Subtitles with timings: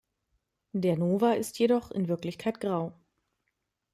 [0.73, 2.91] Der Nova ist jedoch in Wirklichkeit grau.